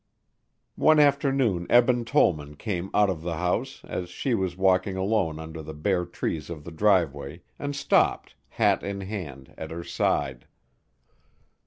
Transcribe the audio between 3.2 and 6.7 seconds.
the house, as she was walking alone under the bare trees of